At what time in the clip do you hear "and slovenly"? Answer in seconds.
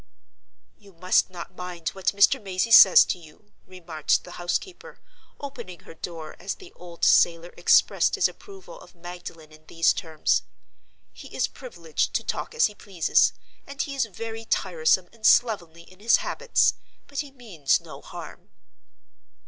15.13-15.83